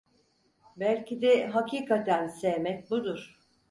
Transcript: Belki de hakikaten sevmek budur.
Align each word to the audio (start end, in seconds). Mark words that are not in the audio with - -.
Belki 0.77 1.21
de 1.21 1.47
hakikaten 1.47 2.27
sevmek 2.27 2.91
budur. 2.91 3.37